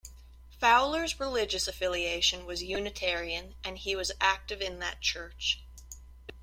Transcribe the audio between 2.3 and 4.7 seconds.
was Unitarian, and he was active